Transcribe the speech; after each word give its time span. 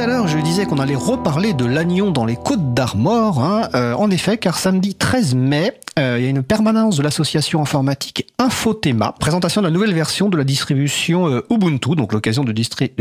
à 0.00 0.06
l'heure, 0.06 0.28
je 0.28 0.38
disais 0.38 0.64
qu'on 0.64 0.78
allait 0.78 0.94
reparler 0.94 1.54
de 1.54 1.64
l'Agnon 1.64 2.10
dans 2.10 2.24
les 2.24 2.36
Côtes 2.36 2.72
d'Armor. 2.72 3.42
Hein. 3.42 3.68
Euh, 3.74 3.94
en 3.94 4.10
effet, 4.10 4.38
car 4.38 4.56
samedi 4.56 4.94
13 4.94 5.34
mai, 5.34 5.80
euh, 5.98 6.16
il 6.18 6.24
y 6.24 6.26
a 6.26 6.30
une 6.30 6.42
permanence 6.42 6.96
de 6.96 7.02
l'association 7.02 7.60
informatique 7.60 8.26
Infotema, 8.38 9.14
présentation 9.18 9.60
de 9.60 9.66
la 9.66 9.72
nouvelle 9.72 9.94
version 9.94 10.28
de 10.28 10.36
la 10.36 10.44
distribution 10.44 11.28
euh, 11.28 11.40
Ubuntu, 11.50 11.96
donc 11.96 12.12
l'occasion 12.12 12.44
de, 12.44 12.52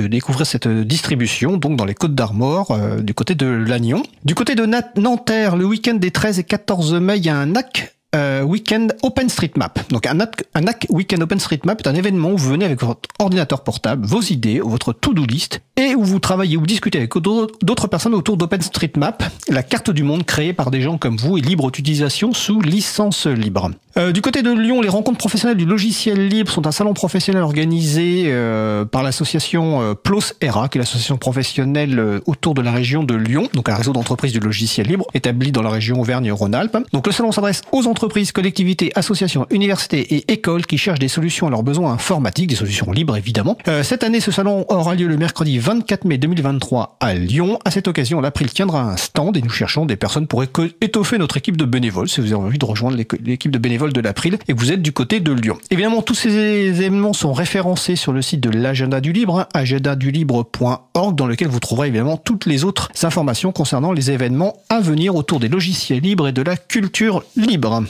découvrir 0.07 0.47
cette 0.47 0.67
distribution 0.67 1.57
donc 1.57 1.75
dans 1.75 1.85
les 1.85 1.93
Côtes 1.93 2.15
d'Armor, 2.15 2.75
du 3.01 3.13
côté 3.13 3.35
de 3.35 3.45
l'Agnon. 3.45 4.01
Du 4.25 4.33
côté 4.33 4.55
de 4.55 4.65
Nanterre, 4.95 5.55
le 5.55 5.65
week-end 5.65 5.95
des 5.95 6.11
13 6.11 6.39
et 6.39 6.43
14 6.43 6.93
mai, 6.95 7.17
il 7.17 7.25
y 7.25 7.29
a 7.29 7.37
un 7.37 7.47
NAC 7.47 7.97
euh, 8.15 8.41
Weekend 8.41 8.95
OpenStreetMap. 9.03 9.91
Donc 9.91 10.07
un 10.07 10.13
NAC 10.13 10.87
Weekend 10.89 11.21
OpenStreetMap 11.23 11.81
est 11.81 11.87
un 11.87 11.95
événement 11.95 12.31
où 12.31 12.37
vous 12.37 12.49
venez 12.49 12.65
avec 12.65 12.81
votre 12.81 13.01
ordinateur 13.19 13.63
portable, 13.63 14.05
vos 14.05 14.21
idées, 14.21 14.59
votre 14.59 14.93
to-do 14.93 15.25
list, 15.25 15.61
et 15.77 15.95
où 15.95 16.03
vous 16.03 16.19
travaillez 16.19 16.57
ou 16.57 16.65
discutez 16.65 16.97
avec 16.97 17.13
d'autres 17.17 17.87
personnes 17.87 18.15
autour 18.15 18.35
d'OpenStreetMap, 18.35 19.23
la 19.47 19.63
carte 19.63 19.91
du 19.91 20.03
monde 20.03 20.25
créée 20.25 20.53
par 20.53 20.71
des 20.71 20.81
gens 20.81 20.97
comme 20.97 21.17
vous 21.17 21.37
et 21.37 21.41
libre 21.41 21.71
d'utilisation 21.71 22.33
sous 22.33 22.59
licence 22.59 23.27
libre. 23.27 23.71
Euh, 23.97 24.11
du 24.11 24.21
côté 24.21 24.43
de 24.43 24.51
Lyon, 24.51 24.81
les 24.81 24.89
rencontres 24.89 25.17
professionnelles 25.17 25.57
du 25.57 25.65
logiciel 25.65 26.27
libre 26.27 26.51
sont 26.51 26.67
un 26.67 26.71
salon 26.71 26.93
professionnel 26.93 27.41
organisé 27.41 28.25
euh, 28.27 28.85
par 28.85 29.01
l'association 29.01 29.81
euh, 29.81 29.93
PLOS 29.95 30.33
ERA, 30.41 30.69
qui 30.69 30.77
est 30.77 30.81
l'association 30.81 31.17
professionnelle 31.17 31.97
euh, 31.97 32.19
autour 32.27 32.53
de 32.53 32.61
la 32.61 32.71
région 32.71 33.03
de 33.03 33.15
Lyon, 33.15 33.49
donc 33.53 33.69
un 33.69 33.75
réseau 33.75 33.93
d'entreprises 33.93 34.33
du 34.33 34.39
logiciel 34.39 34.87
libre 34.87 35.05
établi 35.13 35.51
dans 35.51 35.63
la 35.63 35.69
région 35.69 35.99
Auvergne-Rhône-Alpes. 35.99 36.77
Donc 36.93 37.07
le 37.07 37.13
salon 37.13 37.31
s'adresse 37.31 37.61
aux 37.71 37.87
entreprises, 37.87 38.31
collectivités, 38.31 38.91
associations, 38.95 39.47
universités 39.49 40.15
et 40.15 40.31
écoles 40.31 40.65
qui 40.65 40.77
cherchent 40.77 40.99
des 40.99 41.07
solutions 41.07 41.47
à 41.47 41.49
leurs 41.49 41.63
besoins 41.63 41.93
informatiques, 41.93 42.47
des 42.47 42.55
solutions 42.55 42.91
libres 42.91 43.17
évidemment. 43.17 43.57
cette 43.83 44.03
année, 44.03 44.19
ce 44.19 44.31
salon 44.31 44.65
aura 44.69 44.95
lieu 44.95 45.07
le 45.07 45.17
mercredi 45.17 45.57
24 45.67 46.05
mai 46.05 46.17
2023 46.17 46.95
à 47.01 47.13
Lyon. 47.13 47.59
À 47.65 47.71
cette 47.71 47.89
occasion, 47.89 48.21
l'April 48.21 48.49
tiendra 48.49 48.83
un 48.83 48.95
stand 48.95 49.35
et 49.35 49.41
nous 49.41 49.49
cherchons 49.49 49.85
des 49.85 49.97
personnes 49.97 50.25
pour 50.25 50.41
étoffer 50.41 51.17
notre 51.17 51.35
équipe 51.35 51.57
de 51.57 51.65
bénévoles. 51.65 52.07
Si 52.07 52.21
vous 52.21 52.27
avez 52.27 52.41
envie 52.41 52.57
de 52.57 52.63
rejoindre 52.63 52.95
l'équipe 52.95 53.51
de 53.51 53.57
bénévoles 53.57 53.91
de 53.91 53.99
l'April 53.99 54.37
et 54.47 54.53
que 54.53 54.57
vous 54.57 54.71
êtes 54.71 54.81
du 54.81 54.93
côté 54.93 55.19
de 55.19 55.33
Lyon. 55.33 55.57
Évidemment, 55.69 56.01
tous 56.01 56.13
ces 56.13 56.29
événements 56.29 57.11
sont 57.11 57.33
référencés 57.33 57.97
sur 57.97 58.13
le 58.13 58.21
site 58.21 58.39
de 58.39 58.49
l'agenda 58.49 59.01
du 59.01 59.11
libre, 59.11 59.41
hein, 59.41 59.47
agendadulibre.org, 59.53 61.15
dans 61.17 61.27
lequel 61.27 61.49
vous 61.49 61.59
trouverez 61.59 61.89
évidemment 61.89 62.15
toutes 62.15 62.45
les 62.45 62.63
autres 62.63 62.89
informations 63.03 63.51
concernant 63.51 63.91
les 63.91 64.09
événements 64.09 64.55
à 64.69 64.79
venir 64.79 65.17
autour 65.17 65.41
des 65.41 65.49
logiciels 65.49 65.99
libres 65.99 66.29
et 66.29 66.31
de 66.31 66.43
la 66.43 66.55
culture 66.55 67.25
libre. 67.35 67.83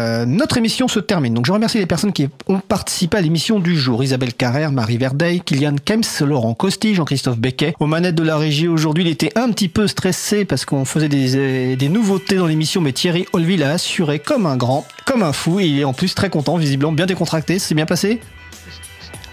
Euh, 0.00 0.24
notre 0.24 0.56
émission 0.56 0.88
se 0.88 0.98
termine. 0.98 1.34
Donc 1.34 1.46
je 1.46 1.52
remercie 1.52 1.78
les 1.78 1.86
personnes 1.86 2.12
qui 2.12 2.28
ont 2.48 2.58
participé 2.58 3.18
à 3.18 3.20
l'émission 3.20 3.58
du 3.58 3.76
jour. 3.76 4.02
Isabelle 4.02 4.32
Carrère, 4.32 4.72
Marie 4.72 4.96
Verdeil, 4.96 5.42
Kylian 5.42 5.76
Kems, 5.84 6.26
Laurent 6.26 6.54
Costi, 6.54 6.94
Jean-Christophe 6.94 7.38
Becquet. 7.38 7.74
Aux 7.80 7.86
manettes 7.86 8.14
de 8.14 8.22
la 8.22 8.38
régie 8.38 8.68
aujourd'hui, 8.68 9.04
il 9.04 9.10
était 9.10 9.36
un 9.36 9.50
petit 9.50 9.68
peu 9.68 9.86
stressé 9.86 10.44
parce 10.44 10.64
qu'on 10.64 10.84
faisait 10.84 11.08
des, 11.08 11.76
des, 11.76 11.88
nouveautés 11.88 12.36
dans 12.36 12.46
l'émission, 12.46 12.80
mais 12.80 12.92
Thierry 12.92 13.26
Olville 13.32 13.62
a 13.62 13.72
assuré 13.72 14.18
comme 14.18 14.46
un 14.46 14.56
grand, 14.56 14.86
comme 15.04 15.22
un 15.22 15.32
fou, 15.32 15.60
et 15.60 15.66
il 15.66 15.78
est 15.80 15.84
en 15.84 15.92
plus 15.92 16.14
très 16.14 16.30
content, 16.30 16.56
visiblement 16.56 16.92
bien 16.92 17.06
décontracté. 17.06 17.58
C'est 17.58 17.74
bien 17.74 17.86
passé? 17.86 18.20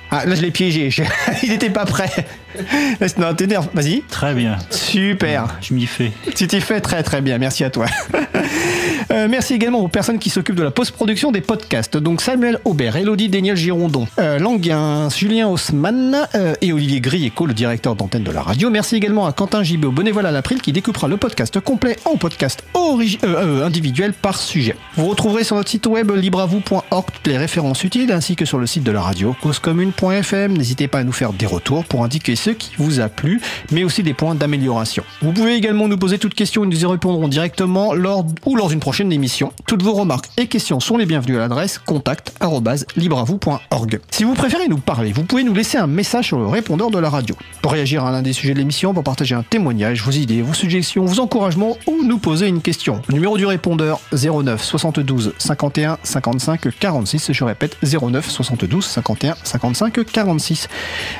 Ah, 0.09 0.25
là, 0.25 0.35
je 0.35 0.41
l'ai 0.41 0.51
piégé. 0.51 0.89
Il 1.43 1.49
n'était 1.49 1.69
pas 1.69 1.85
prêt. 1.85 2.09
Non, 3.17 3.35
t'énerve. 3.35 3.67
Vas-y. 3.73 4.01
Très 4.09 4.33
bien. 4.33 4.57
Super. 4.71 5.57
Je 5.61 5.75
m'y 5.75 5.85
fais. 5.85 6.11
Tu 6.35 6.47
t'y 6.47 6.59
fais 6.59 6.81
très 6.81 7.03
très 7.03 7.21
bien. 7.21 7.37
Merci 7.37 7.63
à 7.63 7.69
toi. 7.69 7.85
Euh, 9.11 9.27
merci 9.29 9.53
également 9.53 9.79
aux 9.79 9.87
personnes 9.87 10.19
qui 10.19 10.29
s'occupent 10.29 10.55
de 10.55 10.63
la 10.63 10.71
post-production 10.71 11.31
des 11.31 11.41
podcasts. 11.41 11.97
Donc 11.97 12.21
Samuel 12.21 12.59
Aubert, 12.65 12.95
Elodie 12.95 13.29
Daniel 13.29 13.55
Girondon, 13.55 14.07
euh, 14.19 14.37
Languin, 14.37 15.09
Julien 15.09 15.47
Haussmann 15.47 16.27
euh, 16.35 16.55
et 16.61 16.73
Olivier 16.73 16.99
Grieco, 16.99 17.45
le 17.45 17.53
directeur 17.53 17.95
d'antenne 17.95 18.23
de 18.23 18.31
la 18.31 18.41
radio. 18.41 18.69
Merci 18.69 18.95
également 18.95 19.25
à 19.25 19.31
Quentin 19.31 19.63
Gibaud, 19.63 19.91
bénévole 19.91 20.25
à 20.25 20.31
l'April, 20.31 20.61
qui 20.61 20.73
découpera 20.73 21.07
le 21.07 21.17
podcast 21.17 21.59
complet 21.59 21.97
en 22.05 22.17
podcast 22.17 22.63
individuel 22.75 24.13
par 24.13 24.37
sujet. 24.37 24.75
Vous 24.95 25.07
retrouverez 25.07 25.43
sur 25.43 25.55
notre 25.55 25.69
site 25.69 25.87
web 25.87 26.11
libravou.org 26.11 27.05
toutes 27.13 27.27
les 27.27 27.37
références 27.37 27.83
utiles 27.83 28.11
ainsi 28.11 28.35
que 28.35 28.45
sur 28.45 28.57
le 28.57 28.67
site 28.67 28.83
de 28.83 28.91
la 28.91 29.01
radio 29.01 29.35
causecommune.fm. 29.41 30.57
N'hésitez 30.57 30.87
pas 30.87 30.99
à 30.99 31.03
nous 31.03 31.11
faire 31.11 31.33
des 31.33 31.45
retours 31.45 31.85
pour 31.85 32.03
indiquer 32.03 32.35
ce 32.35 32.49
qui 32.49 32.71
vous 32.77 32.99
a 32.99 33.09
plu, 33.09 33.41
mais 33.71 33.83
aussi 33.83 34.03
des 34.03 34.13
points 34.13 34.35
d'amélioration. 34.35 35.03
Vous 35.21 35.31
pouvez 35.31 35.55
également 35.55 35.87
nous 35.87 35.97
poser 35.97 36.17
toutes 36.17 36.33
questions 36.33 36.63
et 36.63 36.67
nous 36.67 36.81
y 36.81 36.85
répondrons 36.85 37.27
directement 37.27 37.93
lors 37.93 38.25
ou 38.45 38.55
lors 38.55 38.69
d'une 38.69 38.79
prochaine 38.79 38.96
émission. 39.05 39.53
Toutes 39.67 39.83
vos 39.83 39.93
remarques 39.93 40.29
et 40.37 40.47
questions 40.47 40.79
sont 40.79 40.97
les 40.97 41.05
bienvenues 41.05 41.37
à 41.37 41.39
l'adresse 41.39 41.77
contact@libravou.org. 41.77 43.99
Si 44.09 44.23
vous 44.23 44.33
préférez 44.33 44.67
nous 44.67 44.79
parler, 44.79 45.11
vous 45.11 45.23
pouvez 45.23 45.43
nous 45.43 45.53
laisser 45.53 45.77
un 45.77 45.85
message 45.85 46.27
sur 46.27 46.39
le 46.39 46.47
répondeur 46.47 46.89
de 46.89 46.97
la 46.97 47.09
radio. 47.09 47.35
Pour 47.61 47.73
réagir 47.73 48.05
à 48.05 48.11
l'un 48.11 48.23
des 48.23 48.33
sujets 48.33 48.53
de 48.53 48.59
l'émission, 48.59 48.95
pour 48.95 49.03
partager 49.03 49.35
un 49.35 49.43
témoignage, 49.43 50.01
vos 50.01 50.11
idées, 50.11 50.41
vos 50.41 50.55
suggestions, 50.55 51.05
vos 51.05 51.19
encouragements 51.19 51.77
ou 51.85 52.03
nous 52.03 52.17
poser 52.17 52.47
une 52.47 52.61
question. 52.61 53.01
Numéro 53.09 53.37
du 53.37 53.45
répondeur 53.45 53.99
09 54.11 54.63
72 54.63 55.33
51 55.37 55.99
55 56.01 56.67
46. 56.79 57.33
Je 57.33 57.43
répète 57.43 57.77
09 57.83 58.27
72 58.27 58.83
51 58.83 59.35
55 59.43 60.05
46. 60.11 60.69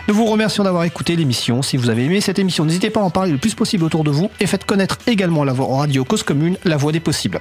Nous 0.08 0.16
vous 0.16 0.26
remercions 0.26 0.64
d'avoir 0.64 0.84
écouté 0.84 1.16
l'émission. 1.16 1.62
Si 1.62 1.78
vous 1.78 1.92
avez 1.92 2.06
aimé 2.06 2.22
cette 2.22 2.40
émission, 2.40 2.66
n'hésitez 2.66 2.90
pas 2.90 3.02
à 3.02 3.04
en 3.04 3.12
parler 3.12 3.32
le 3.32 3.38
plus 3.38 3.54
possible 3.54 3.84
autour 3.84 4.04
de 4.04 4.10
vous 4.10 4.32
et 4.40 4.48
faites 4.48 4.66
connaître 4.66 4.98
également 5.06 5.44
la 5.44 5.54
voix 5.54 5.78
radio 5.78 6.04
Cause 6.04 6.24
Commune, 6.24 6.58
la 6.66 6.78
voix 6.78 6.92
des 6.92 7.00
possibles. 7.00 7.40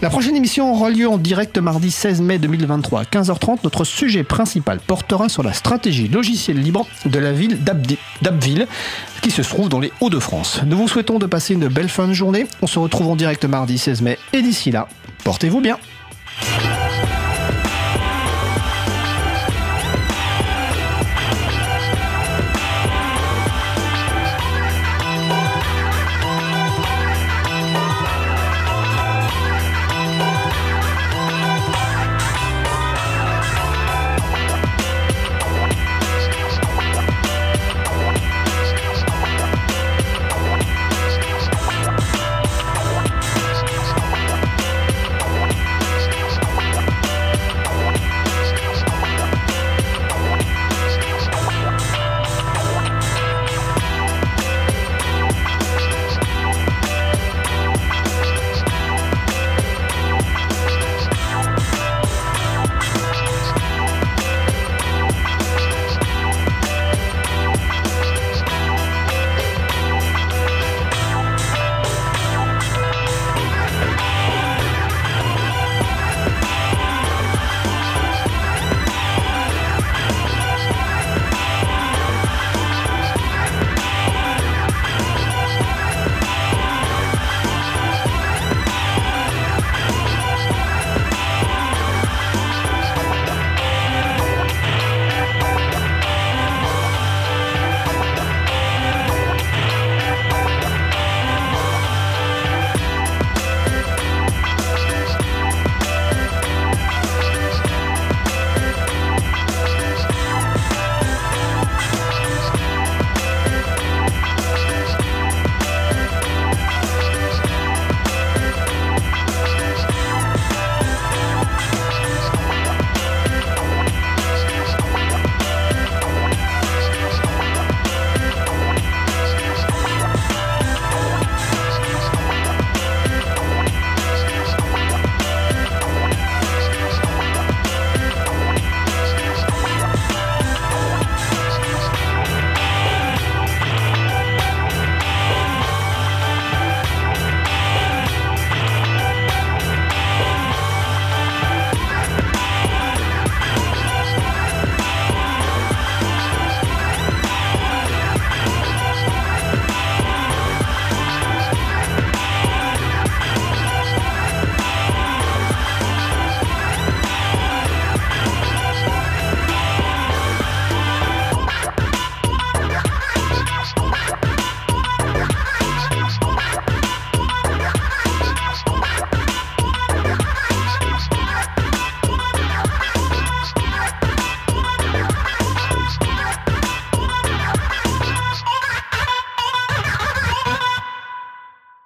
La 0.00 0.08
prochaine 0.08 0.34
émission 0.34 0.72
aura 0.72 0.90
lieu 0.90 1.08
en 1.08 1.18
direct 1.18 1.58
mardi 1.58 1.90
16 1.90 2.22
mai 2.22 2.38
2023 2.38 3.00
à 3.00 3.04
15h30. 3.04 3.58
Notre 3.64 3.84
sujet 3.84 4.24
principal 4.24 4.80
portera 4.80 5.28
sur 5.28 5.42
la 5.42 5.52
stratégie 5.52 6.08
logicielle 6.08 6.58
libre 6.58 6.86
de 7.04 7.18
la 7.18 7.32
ville 7.32 7.58
d'Abbeville 8.22 8.66
qui 9.20 9.30
se 9.30 9.42
trouve 9.42 9.68
dans 9.68 9.80
les 9.80 9.92
Hauts-de-France. 10.00 10.62
Nous 10.66 10.76
vous 10.76 10.88
souhaitons 10.88 11.18
de 11.18 11.26
passer 11.26 11.54
une 11.54 11.68
belle 11.68 11.88
fin 11.90 12.08
de 12.08 12.14
journée. 12.14 12.46
On 12.62 12.66
se 12.66 12.78
retrouve 12.78 13.08
en 13.08 13.16
direct 13.16 13.44
mardi 13.44 13.76
16 13.76 14.02
mai 14.02 14.18
et 14.32 14.42
d'ici 14.42 14.70
là, 14.70 14.88
portez-vous 15.24 15.60
bien. 15.60 15.76